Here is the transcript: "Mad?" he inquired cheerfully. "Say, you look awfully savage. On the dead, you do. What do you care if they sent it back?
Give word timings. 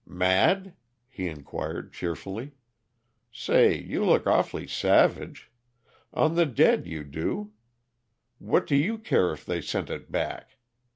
"Mad?" 0.07 0.73
he 1.07 1.27
inquired 1.27 1.93
cheerfully. 1.93 2.53
"Say, 3.31 3.79
you 3.79 4.03
look 4.03 4.25
awfully 4.25 4.65
savage. 4.65 5.51
On 6.11 6.33
the 6.33 6.47
dead, 6.47 6.87
you 6.87 7.03
do. 7.03 7.51
What 8.39 8.65
do 8.65 8.75
you 8.75 8.97
care 8.97 9.31
if 9.31 9.45
they 9.45 9.61
sent 9.61 9.91
it 9.91 10.11
back? 10.11 10.57